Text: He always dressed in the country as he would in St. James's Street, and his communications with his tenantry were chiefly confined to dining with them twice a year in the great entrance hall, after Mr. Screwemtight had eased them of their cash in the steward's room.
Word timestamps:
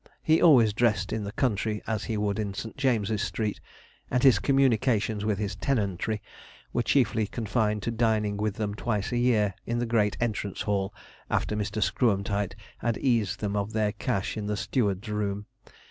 He 0.23 0.41
always 0.41 0.73
dressed 0.73 1.13
in 1.13 1.25
the 1.25 1.31
country 1.31 1.83
as 1.85 2.05
he 2.05 2.17
would 2.17 2.39
in 2.39 2.55
St. 2.55 2.75
James's 2.75 3.21
Street, 3.21 3.61
and 4.09 4.23
his 4.23 4.39
communications 4.39 5.25
with 5.25 5.37
his 5.37 5.55
tenantry 5.55 6.23
were 6.73 6.81
chiefly 6.81 7.27
confined 7.27 7.83
to 7.83 7.91
dining 7.91 8.35
with 8.37 8.55
them 8.55 8.73
twice 8.73 9.11
a 9.11 9.17
year 9.19 9.53
in 9.67 9.77
the 9.77 9.85
great 9.85 10.17
entrance 10.19 10.61
hall, 10.63 10.91
after 11.29 11.55
Mr. 11.55 11.83
Screwemtight 11.83 12.55
had 12.79 12.97
eased 12.97 13.41
them 13.41 13.55
of 13.55 13.73
their 13.73 13.91
cash 13.91 14.37
in 14.37 14.47
the 14.47 14.57
steward's 14.57 15.07
room. 15.07 15.45